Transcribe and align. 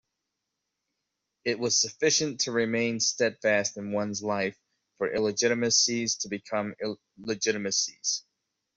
It 1.45 1.59
was 1.59 1.79
sufficient 1.79 2.39
to 2.39 2.51
remain 2.51 2.99
steadfast 2.99 3.77
in 3.77 3.91
one's 3.91 4.23
life 4.23 4.57
for 4.97 5.13
illegitimacies 5.13 6.15
to 6.21 6.27
become 6.27 6.73
legitimacies. 7.19 8.23